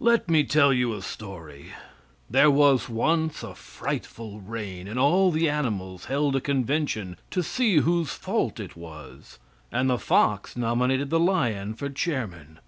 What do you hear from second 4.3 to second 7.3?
rain, and all the animals held a convention,